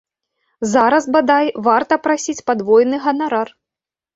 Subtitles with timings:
[0.71, 3.57] Зараз, бадай, варта прасіць падвойны ганарар!